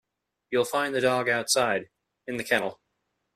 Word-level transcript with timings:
You'll 0.49 0.65
find 0.65 0.95
the 0.95 0.99
dog 0.99 1.29
outside, 1.29 1.91
in 2.25 2.37
the 2.37 2.43
kennel 2.43 2.81